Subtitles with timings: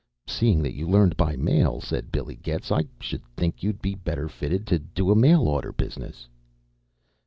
[0.25, 4.27] "Seeing that you learned by mail," said Billy Getz, "I should think you'd be better
[4.27, 6.27] fitted to do a mail order business."